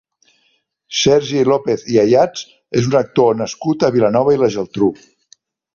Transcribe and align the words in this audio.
Sergi 0.99 1.43
López 1.51 1.85
i 1.97 2.01
Ayats 2.05 2.43
és 2.83 2.91
un 2.93 2.99
actor 3.03 3.41
nascut 3.45 3.87
a 3.89 3.95
Vilanova 3.99 4.39
i 4.39 4.45
la 4.45 4.55
Geltrú. 4.57 4.95